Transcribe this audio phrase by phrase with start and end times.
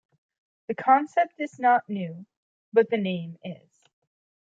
[0.67, 2.25] The concept is not new
[2.73, 3.87] but the name is.